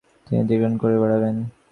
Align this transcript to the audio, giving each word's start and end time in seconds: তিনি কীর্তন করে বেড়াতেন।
তিনি 0.27 0.41
কীর্তন 0.49 0.73
করে 0.81 0.95
বেড়াতেন। 1.01 1.35